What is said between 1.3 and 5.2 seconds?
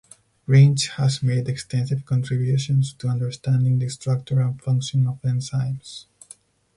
extensive contributions to understanding the structure and function